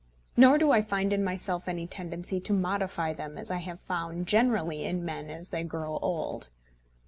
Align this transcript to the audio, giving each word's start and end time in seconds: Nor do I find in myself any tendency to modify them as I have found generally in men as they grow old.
Nor 0.35 0.57
do 0.57 0.71
I 0.71 0.81
find 0.81 1.13
in 1.13 1.23
myself 1.23 1.67
any 1.67 1.85
tendency 1.85 2.39
to 2.39 2.53
modify 2.53 3.13
them 3.13 3.37
as 3.37 3.51
I 3.51 3.59
have 3.59 3.79
found 3.79 4.25
generally 4.25 4.83
in 4.83 5.05
men 5.05 5.29
as 5.29 5.51
they 5.51 5.61
grow 5.63 5.99
old. 5.99 6.49